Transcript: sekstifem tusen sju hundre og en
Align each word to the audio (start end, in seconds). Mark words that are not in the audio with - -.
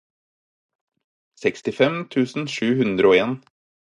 sekstifem 1.41 1.99
tusen 2.15 2.49
sju 2.55 2.71
hundre 2.83 3.13
og 3.15 3.21
en 3.27 3.39